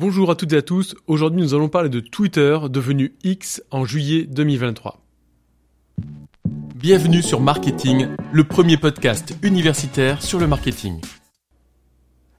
[0.00, 3.84] Bonjour à toutes et à tous, aujourd'hui nous allons parler de Twitter devenu X en
[3.84, 5.04] juillet 2023.
[6.76, 11.00] Bienvenue sur Marketing, le premier podcast universitaire sur le marketing.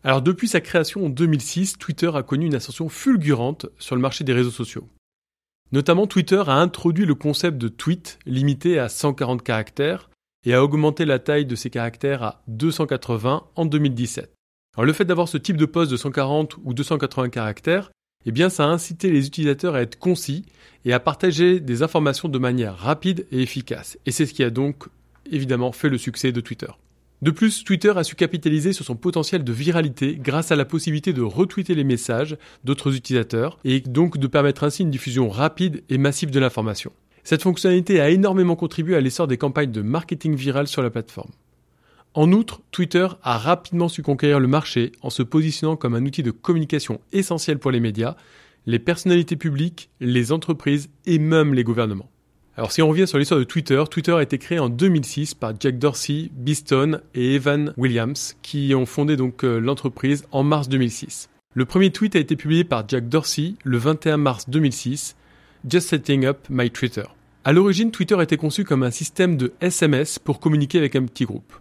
[0.06, 4.24] Alors depuis sa création en 2006, Twitter a connu une ascension fulgurante sur le marché
[4.24, 4.88] des réseaux sociaux.
[5.74, 10.10] Notamment Twitter a introduit le concept de tweet limité à 140 caractères
[10.46, 14.39] et a augmenté la taille de ces caractères à 280 en 2017.
[14.76, 17.92] Alors le fait d'avoir ce type de poste de 140 ou 280 caractères,
[18.26, 20.46] eh bien ça a incité les utilisateurs à être concis
[20.86, 23.98] et à partager des informations de manière rapide et efficace.
[24.06, 24.86] Et c'est ce qui a donc
[25.32, 26.68] évidemment fait le succès de Twitter.
[27.22, 31.12] De plus, Twitter a su capitaliser sur son potentiel de viralité grâce à la possibilité
[31.12, 35.98] de retweeter les messages d'autres utilisateurs et donc de permettre ainsi une diffusion rapide et
[35.98, 36.94] massive de l'information.
[37.26, 41.32] Cette fonctionnalité a énormément contribué à l'essor des campagnes de marketing viral sur la plateforme.
[42.16, 46.24] En outre, Twitter a rapidement su conquérir le marché en se positionnant comme un outil
[46.24, 48.16] de communication essentiel pour les médias,
[48.66, 52.10] les personnalités publiques, les entreprises et même les gouvernements.
[52.58, 55.54] Alors si on revient sur l'histoire de Twitter, Twitter a été créé en 2006 par
[55.58, 61.30] Jack Dorsey, Beeston et Evan Williams qui ont fondé donc euh, l'entreprise en mars 2006.
[61.54, 65.16] Le premier tweet a été publié par Jack Dorsey le 21 mars 2006,
[65.70, 67.04] Just setting up my Twitter.
[67.44, 71.26] À l'origine, Twitter était conçu comme un système de SMS pour communiquer avec un petit
[71.26, 71.54] groupe.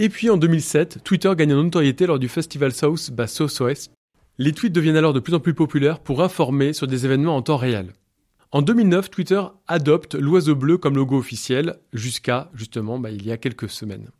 [0.00, 3.92] Et puis en 2007, Twitter gagne en notoriété lors du festival South by Southwest.
[4.38, 7.42] Les tweets deviennent alors de plus en plus populaires pour informer sur des événements en
[7.42, 7.92] temps réel.
[8.50, 13.36] En 2009, Twitter adopte l'oiseau bleu comme logo officiel, jusqu'à justement bah, il y a
[13.36, 14.10] quelques semaines.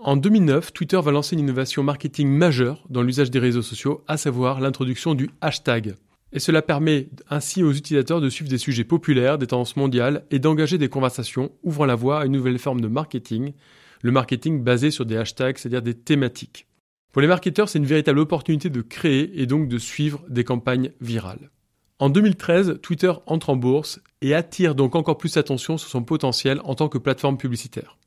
[0.00, 4.16] En 2009, Twitter va lancer une innovation marketing majeure dans l'usage des réseaux sociaux, à
[4.16, 5.94] savoir l'introduction du hashtag.
[6.32, 10.38] Et cela permet ainsi aux utilisateurs de suivre des sujets populaires, des tendances mondiales et
[10.38, 13.52] d'engager des conversations, ouvrant la voie à une nouvelle forme de marketing
[14.02, 16.66] le marketing basé sur des hashtags, c'est-à-dire des thématiques.
[17.12, 20.92] Pour les marketeurs, c'est une véritable opportunité de créer et donc de suivre des campagnes
[21.00, 21.50] virales.
[21.98, 26.60] En 2013, Twitter entre en bourse et attire donc encore plus attention sur son potentiel
[26.62, 27.98] en tant que plateforme publicitaire.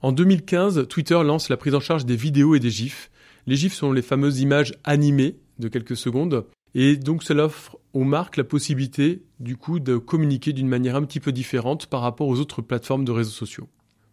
[0.00, 3.10] En 2015, Twitter lance la prise en charge des vidéos et des GIFs.
[3.46, 8.04] Les GIFs sont les fameuses images animées de quelques secondes et donc cela offre aux
[8.04, 12.28] marques la possibilité du coup de communiquer d'une manière un petit peu différente par rapport
[12.28, 13.68] aux autres plateformes de réseaux sociaux.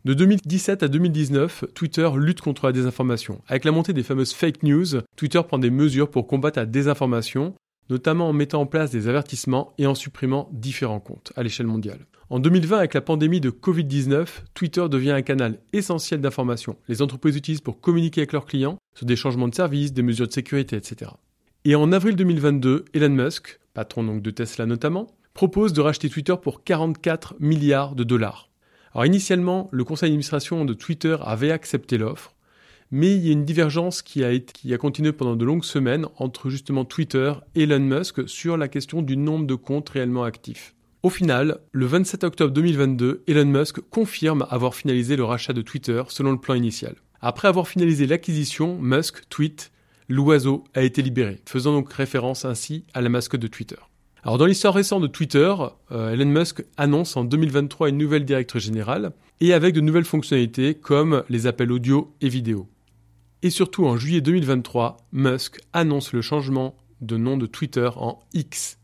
[0.06, 3.42] De 2017 à 2019, Twitter lutte contre la désinformation.
[3.48, 7.56] Avec la montée des fameuses fake news, Twitter prend des mesures pour combattre la désinformation,
[7.90, 12.06] notamment en mettant en place des avertissements et en supprimant différents comptes à l'échelle mondiale.
[12.30, 16.78] En 2020, avec la pandémie de Covid-19, Twitter devient un canal essentiel d'information.
[16.88, 20.28] Les entreprises utilisent pour communiquer avec leurs clients sur des changements de services, des mesures
[20.28, 21.10] de sécurité, etc.
[21.64, 26.36] Et en avril 2022, Elon Musk, patron donc de Tesla notamment, propose de racheter Twitter
[26.40, 28.52] pour 44 milliards de dollars.
[29.04, 32.36] Initialement, le conseil d'administration de Twitter avait accepté l'offre,
[32.92, 36.86] mais il y a une divergence qui a, continué pendant de longues semaines entre justement
[36.86, 40.76] Twitter et Elon Musk sur la question du nombre de comptes réellement actifs.
[41.04, 46.04] Au final, le 27 octobre 2022, Elon Musk confirme avoir finalisé le rachat de Twitter
[46.08, 46.96] selon le plan initial.
[47.22, 49.72] Après avoir finalisé l'acquisition, Musk tweet
[50.08, 53.78] L'oiseau a été libéré, faisant donc référence ainsi à la mascotte de Twitter.
[54.26, 55.54] Alors dans l'histoire récente de Twitter,
[55.92, 60.74] euh, Elon Musk annonce en 2023 une nouvelle directrice générale et avec de nouvelles fonctionnalités
[60.74, 62.68] comme les appels audio et vidéo.
[63.44, 68.80] Et surtout en juillet 2023, Musk annonce le changement de nom de Twitter en X.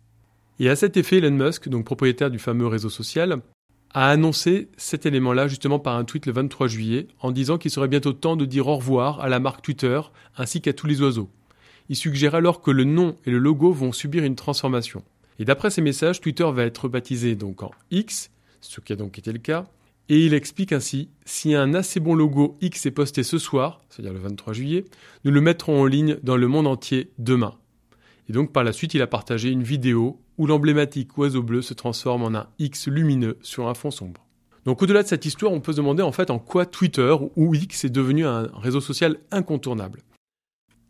[0.59, 3.41] Et à cet effet, Elon Musk, donc propriétaire du fameux réseau social,
[3.95, 7.87] a annoncé cet élément-là justement par un tweet le 23 juillet en disant qu'il serait
[7.87, 10.01] bientôt temps de dire au revoir à la marque Twitter
[10.37, 11.31] ainsi qu'à tous les oiseaux.
[11.89, 15.03] Il suggère alors que le nom et le logo vont subir une transformation.
[15.41, 18.29] Et d'après ces messages, Twitter va être baptisé donc en X,
[18.59, 19.65] ce qui a donc été le cas.
[20.07, 24.13] Et il explique ainsi, si un assez bon logo X est posté ce soir, c'est-à-dire
[24.13, 24.85] le 23 juillet,
[25.25, 27.55] nous le mettrons en ligne dans le monde entier demain.
[28.29, 31.73] Et donc par la suite, il a partagé une vidéo où l'emblématique oiseau bleu se
[31.73, 34.27] transforme en un X lumineux sur un fond sombre.
[34.65, 37.55] Donc au-delà de cette histoire, on peut se demander en fait en quoi Twitter ou
[37.55, 40.03] X est devenu un réseau social incontournable.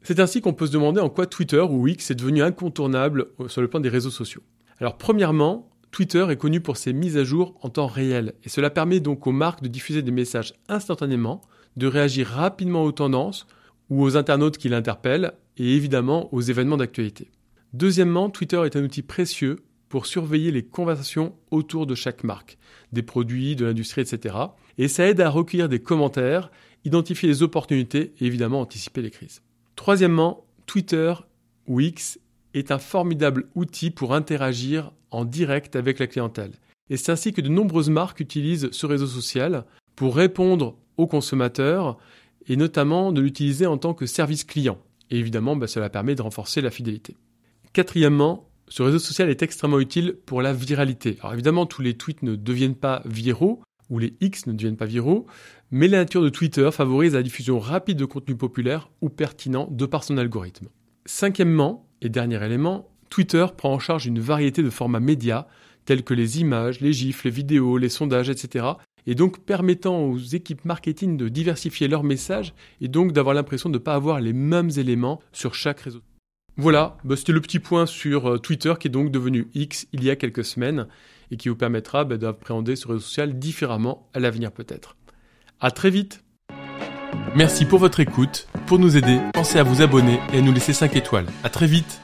[0.03, 3.62] C'est ainsi qu'on peut se demander en quoi Twitter ou X est devenu incontournable sur
[3.62, 4.41] le plan des réseaux sociaux.
[4.79, 8.70] Alors premièrement, Twitter est connu pour ses mises à jour en temps réel et cela
[8.70, 11.41] permet donc aux marques de diffuser des messages instantanément,
[11.78, 13.46] de réagir rapidement aux tendances
[13.90, 17.29] ou aux internautes qui l'interpellent et évidemment aux événements d'actualité.
[17.73, 22.58] Deuxièmement, Twitter est un outil précieux pour surveiller les conversations autour de chaque marque,
[22.91, 24.35] des produits, de l'industrie, etc.
[24.78, 26.49] Et ça aide à recueillir des commentaires,
[26.85, 29.41] identifier les opportunités et évidemment anticiper les crises.
[29.81, 31.11] Troisièmement, Twitter
[31.66, 32.19] ou X
[32.53, 36.51] est un formidable outil pour interagir en direct avec la clientèle.
[36.91, 41.97] Et c'est ainsi que de nombreuses marques utilisent ce réseau social pour répondre aux consommateurs
[42.45, 44.78] et notamment de l'utiliser en tant que service client.
[45.09, 47.17] Et évidemment, bah, cela permet de renforcer la fidélité.
[47.73, 51.17] Quatrièmement, ce réseau social est extrêmement utile pour la viralité.
[51.22, 54.85] Alors évidemment, tous les tweets ne deviennent pas viraux, ou les X ne deviennent pas
[54.85, 55.28] viraux,
[55.70, 59.85] mais la nature de Twitter favorise la diffusion rapide de contenu populaire ou pertinent de
[59.85, 60.70] par son algorithme.
[61.05, 65.46] Cinquièmement, et dernier élément, Twitter prend en charge une variété de formats médias
[65.85, 68.66] tels que les images, les gifs, les vidéos, les sondages, etc.
[69.08, 73.78] Et donc permettant aux équipes marketing de diversifier leurs messages et donc d'avoir l'impression de
[73.78, 76.02] ne pas avoir les mêmes éléments sur chaque réseau.
[76.58, 80.03] Voilà, bah, c'était le petit point sur euh, Twitter qui est donc devenu X il
[80.03, 80.88] y a quelques semaines
[81.31, 84.95] et qui vous permettra bah, d'appréhender ce réseau social différemment à l'avenir peut-être.
[85.59, 86.23] À très vite
[87.35, 88.47] Merci pour votre écoute.
[88.67, 91.28] Pour nous aider, pensez à vous abonner et à nous laisser 5 étoiles.
[91.43, 92.01] À très vite